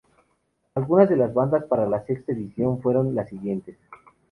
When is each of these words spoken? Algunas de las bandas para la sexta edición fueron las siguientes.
Algunas 0.73 1.09
de 1.09 1.15
las 1.15 1.31
bandas 1.31 1.65
para 1.65 1.87
la 1.87 2.03
sexta 2.07 2.31
edición 2.31 2.81
fueron 2.81 3.13
las 3.13 3.29
siguientes. 3.29 3.77